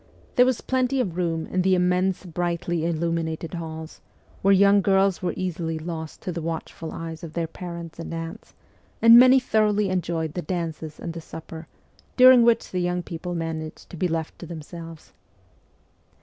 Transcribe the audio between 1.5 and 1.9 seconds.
the